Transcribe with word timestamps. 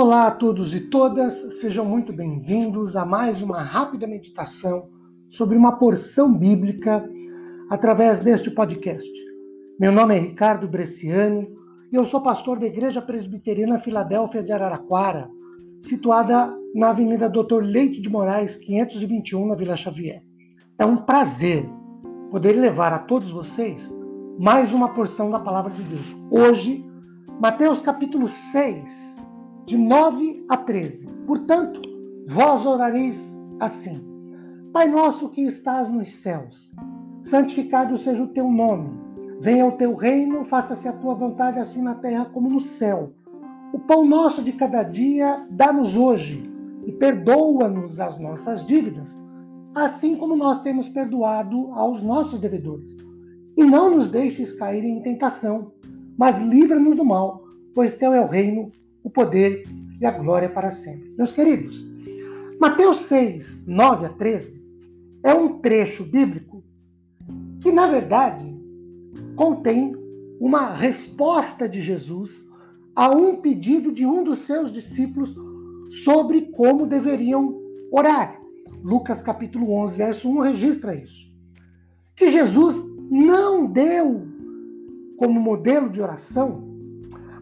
Olá 0.00 0.28
a 0.28 0.30
todos 0.30 0.76
e 0.76 0.80
todas, 0.82 1.58
sejam 1.58 1.84
muito 1.84 2.12
bem-vindos 2.12 2.94
a 2.94 3.04
mais 3.04 3.42
uma 3.42 3.60
rápida 3.60 4.06
meditação 4.06 4.88
sobre 5.28 5.56
uma 5.56 5.72
porção 5.76 6.32
bíblica 6.32 7.04
através 7.68 8.20
deste 8.20 8.48
podcast. 8.48 9.10
Meu 9.76 9.90
nome 9.90 10.16
é 10.16 10.20
Ricardo 10.20 10.68
Bresciani 10.68 11.50
e 11.90 11.96
eu 11.96 12.04
sou 12.04 12.22
pastor 12.22 12.60
da 12.60 12.66
Igreja 12.66 13.02
Presbiteriana 13.02 13.80
Filadélfia 13.80 14.40
de 14.40 14.52
Araraquara, 14.52 15.28
situada 15.80 16.56
na 16.76 16.90
Avenida 16.90 17.28
Doutor 17.28 17.64
Leite 17.64 18.00
de 18.00 18.08
Moraes, 18.08 18.54
521, 18.54 19.48
na 19.48 19.56
Vila 19.56 19.74
Xavier. 19.74 20.22
É 20.78 20.86
um 20.86 20.98
prazer 20.98 21.68
poder 22.30 22.52
levar 22.52 22.92
a 22.92 23.00
todos 23.00 23.32
vocês 23.32 23.92
mais 24.38 24.72
uma 24.72 24.90
porção 24.90 25.28
da 25.28 25.40
palavra 25.40 25.72
de 25.72 25.82
Deus. 25.82 26.14
Hoje, 26.30 26.86
Mateus 27.40 27.82
capítulo 27.82 28.28
6, 28.28 29.17
de 29.68 29.76
9 29.76 30.46
a 30.48 30.56
13. 30.56 31.06
Portanto, 31.26 31.82
vós 32.26 32.64
orareis 32.64 33.38
assim: 33.60 34.00
Pai 34.72 34.88
nosso 34.88 35.28
que 35.28 35.42
estás 35.42 35.90
nos 35.90 36.10
céus, 36.10 36.72
santificado 37.20 37.98
seja 37.98 38.22
o 38.22 38.28
teu 38.28 38.50
nome. 38.50 38.88
Venha 39.38 39.66
o 39.66 39.72
teu 39.72 39.94
reino, 39.94 40.42
faça-se 40.42 40.88
a 40.88 40.92
tua 40.92 41.14
vontade, 41.14 41.58
assim 41.58 41.82
na 41.82 41.94
terra 41.94 42.24
como 42.24 42.48
no 42.48 42.58
céu. 42.58 43.12
O 43.70 43.78
pão 43.78 44.06
nosso 44.06 44.42
de 44.42 44.52
cada 44.52 44.82
dia 44.82 45.46
dá-nos 45.50 45.94
hoje 45.96 46.42
e 46.86 46.90
perdoa-nos 46.90 48.00
as 48.00 48.18
nossas 48.18 48.64
dívidas, 48.64 49.20
assim 49.74 50.16
como 50.16 50.34
nós 50.34 50.62
temos 50.62 50.88
perdoado 50.88 51.72
aos 51.74 52.02
nossos 52.02 52.40
devedores. 52.40 52.96
E 53.54 53.62
não 53.62 53.94
nos 53.94 54.08
deixes 54.08 54.54
cair 54.54 54.82
em 54.82 55.02
tentação, 55.02 55.72
mas 56.16 56.40
livra-nos 56.40 56.96
do 56.96 57.04
mal, 57.04 57.44
pois 57.74 57.94
teu 57.94 58.14
é 58.14 58.20
o 58.20 58.26
reino, 58.26 58.72
o 59.02 59.10
poder 59.10 59.62
e 60.00 60.06
a 60.06 60.10
glória 60.10 60.48
para 60.48 60.70
sempre. 60.70 61.12
Meus 61.16 61.32
queridos, 61.32 61.88
Mateus 62.60 62.98
6, 63.02 63.64
9 63.66 64.06
a 64.06 64.08
13 64.10 64.62
é 65.22 65.34
um 65.34 65.58
trecho 65.58 66.04
bíblico 66.04 66.62
que, 67.60 67.72
na 67.72 67.86
verdade, 67.86 68.44
contém 69.36 69.94
uma 70.40 70.72
resposta 70.72 71.68
de 71.68 71.82
Jesus 71.82 72.48
a 72.94 73.10
um 73.10 73.36
pedido 73.36 73.92
de 73.92 74.04
um 74.04 74.24
dos 74.24 74.40
seus 74.40 74.72
discípulos 74.72 75.34
sobre 76.02 76.42
como 76.52 76.86
deveriam 76.86 77.60
orar. 77.90 78.40
Lucas 78.82 79.22
capítulo 79.22 79.72
11, 79.72 79.96
verso 79.96 80.28
1 80.28 80.40
registra 80.40 80.94
isso. 80.94 81.28
Que 82.14 82.30
Jesus 82.30 82.84
não 83.10 83.66
deu 83.66 84.26
como 85.16 85.40
modelo 85.40 85.88
de 85.88 86.00
oração 86.00 86.67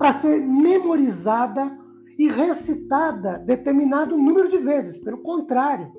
para 0.00 0.14
ser 0.14 0.40
memorizada 0.40 1.78
e 2.18 2.26
recitada 2.26 3.38
determinado 3.38 4.16
número 4.16 4.48
de 4.48 4.56
vezes. 4.56 4.96
Pelo 4.96 5.18
contrário, 5.18 5.92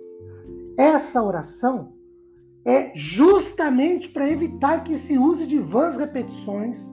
essa 0.75 1.21
oração 1.21 1.93
é 2.65 2.91
justamente 2.95 4.09
para 4.09 4.27
evitar 4.27 4.83
que 4.83 4.95
se 4.95 5.19
use 5.19 5.45
de 5.45 5.59
vãs 5.59 5.97
repetições, 5.97 6.91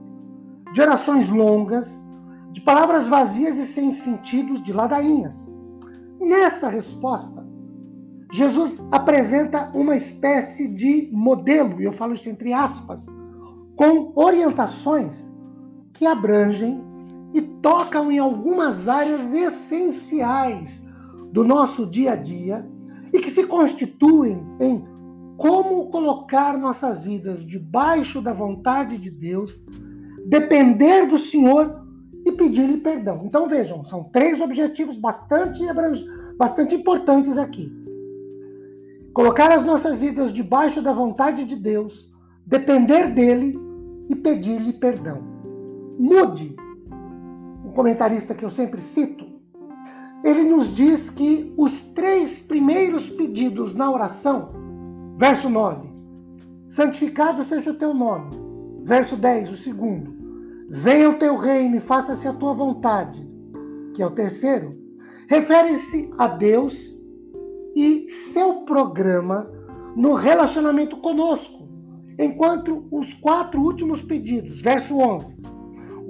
de 0.71 0.81
orações 0.81 1.27
longas, 1.27 2.05
de 2.51 2.61
palavras 2.61 3.07
vazias 3.07 3.57
e 3.57 3.65
sem 3.65 3.91
sentidos, 3.91 4.61
de 4.63 4.71
ladainhas. 4.71 5.51
Nessa 6.19 6.69
resposta, 6.69 7.43
Jesus 8.31 8.87
apresenta 8.91 9.71
uma 9.73 9.95
espécie 9.95 10.67
de 10.67 11.09
modelo, 11.11 11.81
e 11.81 11.85
eu 11.85 11.91
falo 11.91 12.13
isso 12.13 12.29
entre 12.29 12.53
aspas, 12.53 13.07
com 13.75 14.13
orientações 14.15 15.35
que 15.91 16.05
abrangem 16.05 16.87
e 17.33 17.41
tocam 17.41 18.11
em 18.11 18.19
algumas 18.19 18.87
áreas 18.87 19.33
essenciais 19.33 20.87
do 21.31 21.43
nosso 21.43 21.85
dia 21.85 22.13
a 22.13 22.15
dia 22.15 22.67
e 23.13 23.19
que 23.19 23.29
se 23.29 23.45
constituem 23.45 24.43
em 24.59 24.83
como 25.37 25.89
colocar 25.89 26.57
nossas 26.57 27.03
vidas 27.03 27.45
debaixo 27.45 28.21
da 28.21 28.33
vontade 28.33 28.97
de 28.97 29.09
Deus, 29.09 29.57
depender 30.25 31.07
do 31.07 31.17
Senhor 31.17 31.81
e 32.25 32.31
pedir-lhe 32.31 32.77
perdão. 32.77 33.21
Então 33.25 33.47
vejam, 33.47 33.83
são 33.83 34.03
três 34.03 34.41
objetivos 34.41 34.97
bastante, 34.97 35.63
bastante 36.37 36.75
importantes 36.75 37.37
aqui. 37.37 37.71
Colocar 39.13 39.51
as 39.51 39.63
nossas 39.63 39.97
vidas 39.97 40.33
debaixo 40.33 40.81
da 40.81 40.91
vontade 40.91 41.45
de 41.45 41.55
Deus, 41.55 42.11
depender 42.45 43.07
dele 43.07 43.57
e 44.09 44.15
pedir-lhe 44.15 44.73
perdão. 44.73 45.23
Mude 45.97 46.55
comentarista 47.79 48.35
que 48.35 48.43
eu 48.43 48.49
sempre 48.49 48.81
cito, 48.81 49.25
ele 50.21 50.43
nos 50.43 50.75
diz 50.75 51.09
que 51.09 51.53
os 51.55 51.83
três 51.93 52.41
primeiros 52.41 53.09
pedidos 53.09 53.73
na 53.73 53.89
oração, 53.89 54.51
verso 55.17 55.49
9, 55.49 55.87
santificado 56.67 57.41
seja 57.41 57.71
o 57.71 57.77
teu 57.77 57.93
nome, 57.93 58.31
verso 58.83 59.15
10, 59.15 59.51
o 59.51 59.55
segundo, 59.55 60.13
venha 60.69 61.09
o 61.09 61.17
teu 61.17 61.37
reino 61.37 61.77
e 61.77 61.79
faça-se 61.79 62.27
a 62.27 62.33
tua 62.33 62.51
vontade, 62.51 63.25
que 63.93 64.03
é 64.03 64.05
o 64.05 64.11
terceiro, 64.11 64.77
refere-se 65.29 66.11
a 66.17 66.27
Deus 66.27 66.99
e 67.73 68.09
seu 68.09 68.63
programa 68.63 69.49
no 69.95 70.15
relacionamento 70.15 70.97
conosco, 70.97 71.69
enquanto 72.19 72.89
os 72.91 73.13
quatro 73.13 73.61
últimos 73.61 74.01
pedidos, 74.01 74.59
verso 74.59 74.97
11, 74.97 75.37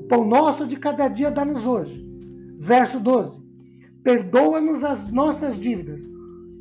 pão 0.10 0.28
nosso 0.28 0.66
de 0.68 0.76
cada 0.76 1.08
dia 1.08 1.32
dá-nos 1.32 1.66
hoje. 1.66 2.06
Verso 2.60 3.00
12. 3.00 3.42
Perdoa-nos 4.04 4.84
as 4.84 5.12
nossas 5.12 5.58
dívidas. 5.58 6.02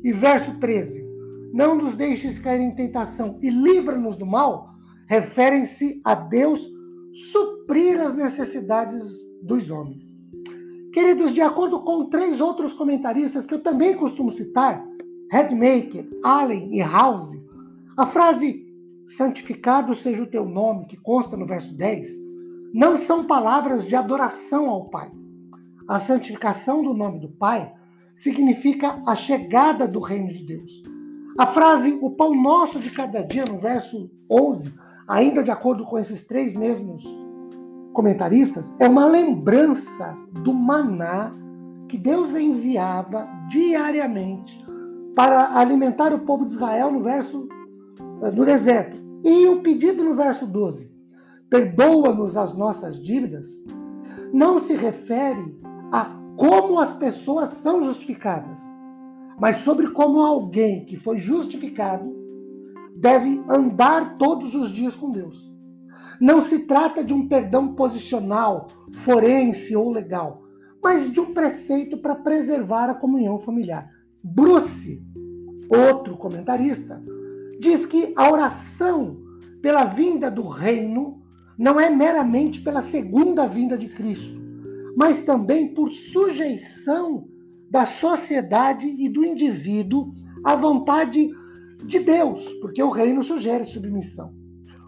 E 0.03 0.13
verso 0.13 0.57
13. 0.59 1.03
Não 1.51 1.75
nos 1.75 1.97
deixes 1.97 2.39
cair 2.39 2.61
em 2.61 2.73
tentação 2.73 3.37
e 3.41 3.49
livra-nos 3.49 4.15
do 4.15 4.25
mal. 4.25 4.69
Referem-se 5.07 5.99
a 6.05 6.13
Deus 6.13 6.61
suprir 7.11 7.99
as 7.99 8.15
necessidades 8.15 9.09
dos 9.41 9.71
homens. 9.71 10.15
Queridos, 10.93 11.33
de 11.33 11.41
acordo 11.41 11.81
com 11.81 12.05
três 12.05 12.39
outros 12.39 12.73
comentaristas 12.73 13.45
que 13.45 13.53
eu 13.53 13.61
também 13.61 13.95
costumo 13.95 14.31
citar, 14.31 14.83
Redmaker, 15.31 16.07
Allen 16.23 16.75
e 16.75 16.81
House, 16.81 17.39
a 17.97 18.05
frase 18.05 18.65
santificado 19.05 19.93
seja 19.95 20.23
o 20.23 20.27
teu 20.27 20.45
nome, 20.45 20.85
que 20.85 20.97
consta 20.97 21.35
no 21.35 21.45
verso 21.45 21.75
10, 21.75 22.28
não 22.73 22.97
são 22.97 23.23
palavras 23.23 23.85
de 23.85 23.95
adoração 23.95 24.69
ao 24.69 24.85
Pai. 24.85 25.11
A 25.87 25.99
santificação 25.99 26.83
do 26.83 26.93
nome 26.93 27.19
do 27.19 27.29
Pai 27.29 27.73
significa 28.13 29.01
a 29.05 29.15
chegada 29.15 29.87
do 29.87 29.99
reino 29.99 30.27
de 30.27 30.45
Deus. 30.45 30.83
A 31.37 31.47
frase 31.47 31.97
o 32.01 32.11
pão 32.11 32.35
nosso 32.35 32.79
de 32.79 32.89
cada 32.89 33.21
dia, 33.21 33.45
no 33.45 33.59
verso 33.59 34.11
11, 34.29 34.73
ainda 35.07 35.41
de 35.41 35.49
acordo 35.49 35.85
com 35.85 35.97
esses 35.97 36.25
três 36.25 36.53
mesmos 36.53 37.03
comentaristas, 37.93 38.75
é 38.79 38.87
uma 38.87 39.05
lembrança 39.05 40.15
do 40.43 40.53
maná 40.53 41.31
que 41.87 41.97
Deus 41.97 42.35
enviava 42.35 43.27
diariamente 43.49 44.63
para 45.15 45.57
alimentar 45.57 46.13
o 46.13 46.19
povo 46.19 46.45
de 46.45 46.51
Israel 46.51 46.91
no 46.91 47.01
verso 47.01 47.47
no 48.33 48.45
deserto. 48.45 48.99
E 49.23 49.47
o 49.47 49.61
pedido 49.61 50.03
no 50.03 50.15
verso 50.15 50.45
12, 50.45 50.91
perdoa-nos 51.49 52.37
as 52.37 52.53
nossas 52.53 53.01
dívidas, 53.01 53.63
não 54.31 54.59
se 54.59 54.75
refere 54.75 55.59
a 55.91 56.17
como 56.37 56.79
as 56.79 56.93
pessoas 56.93 57.49
são 57.49 57.83
justificadas, 57.83 58.61
mas 59.39 59.57
sobre 59.57 59.91
como 59.91 60.21
alguém 60.21 60.85
que 60.85 60.95
foi 60.95 61.17
justificado 61.17 62.15
deve 62.95 63.43
andar 63.49 64.17
todos 64.17 64.55
os 64.55 64.71
dias 64.71 64.95
com 64.95 65.09
Deus. 65.09 65.51
Não 66.19 66.41
se 66.41 66.65
trata 66.65 67.03
de 67.03 67.13
um 67.13 67.27
perdão 67.27 67.73
posicional, 67.75 68.67
forense 68.91 69.75
ou 69.75 69.89
legal, 69.89 70.43
mas 70.83 71.11
de 71.11 71.19
um 71.19 71.33
preceito 71.33 71.97
para 71.97 72.15
preservar 72.15 72.89
a 72.89 72.95
comunhão 72.95 73.37
familiar. 73.37 73.89
Bruce, 74.21 75.01
outro 75.69 76.17
comentarista, 76.17 77.01
diz 77.59 77.85
que 77.85 78.13
a 78.15 78.29
oração 78.31 79.17
pela 79.61 79.85
vinda 79.85 80.29
do 80.29 80.47
reino 80.47 81.18
não 81.59 81.77
é 81.77 81.89
meramente 81.89 82.61
pela 82.61 82.79
segunda 82.79 83.45
vinda 83.45 83.77
de 83.77 83.89
Cristo, 83.89 84.39
mas 84.95 85.23
também 85.23 85.73
por 85.73 85.91
sujeição 85.91 87.27
da 87.69 87.85
sociedade 87.85 88.87
e 88.87 89.09
do 89.09 89.25
indivíduo 89.25 90.13
à 90.41 90.55
vontade 90.55 91.29
de 91.83 91.99
Deus, 91.99 92.45
porque 92.61 92.81
o 92.81 92.89
reino 92.89 93.21
sugere 93.25 93.65
submissão. 93.65 94.33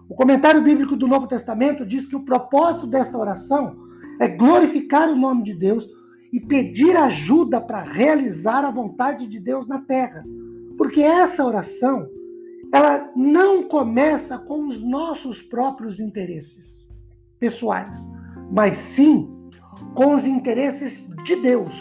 O 0.07 0.15
comentário 0.15 0.61
bíblico 0.61 0.95
do 0.95 1.09
Novo 1.09 1.27
Testamento 1.27 1.85
diz 1.85 2.05
que 2.05 2.15
o 2.15 2.23
propósito 2.23 2.87
desta 2.87 3.17
oração 3.17 3.75
é 4.17 4.29
glorificar 4.29 5.09
o 5.09 5.15
nome 5.15 5.43
de 5.43 5.53
Deus 5.53 5.85
e 6.31 6.39
pedir 6.39 6.95
ajuda 6.95 7.59
para 7.59 7.83
realizar 7.83 8.63
a 8.63 8.71
vontade 8.71 9.27
de 9.27 9.41
Deus 9.41 9.67
na 9.67 9.81
terra. 9.81 10.23
Porque 10.77 11.01
essa 11.01 11.45
oração 11.45 12.07
começa 13.71 14.37
com 14.37 14.67
os 14.67 14.81
nossos 14.81 15.41
próprios 15.41 16.01
interesses 16.01 16.93
pessoais, 17.39 18.05
mas 18.51 18.77
sim 18.77 19.49
com 19.95 20.13
os 20.13 20.25
interesses 20.25 21.07
de 21.23 21.37
Deus, 21.37 21.73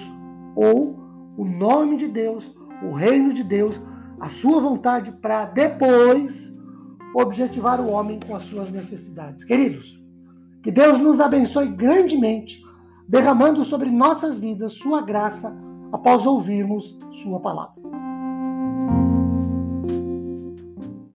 ou 0.55 0.97
o 1.37 1.45
nome 1.45 1.97
de 1.97 2.07
Deus, 2.07 2.55
o 2.85 2.93
reino 2.93 3.35
de 3.35 3.43
Deus, 3.43 3.75
a 4.21 4.29
sua 4.29 4.61
vontade 4.61 5.11
para 5.21 5.47
depois 5.47 6.57
objetivar 7.13 7.81
o 7.81 7.91
homem 7.91 8.21
com 8.25 8.37
as 8.37 8.45
suas 8.45 8.71
necessidades. 8.71 9.43
Queridos, 9.43 10.01
que 10.63 10.71
Deus 10.71 11.01
nos 11.01 11.19
abençoe 11.19 11.67
grandemente, 11.67 12.63
derramando 13.09 13.65
sobre 13.65 13.91
nossas 13.91 14.39
vidas 14.39 14.75
sua 14.75 15.03
graça 15.03 15.59
após 15.91 16.25
ouvirmos 16.25 16.97
sua 17.11 17.41
palavra. 17.41 17.90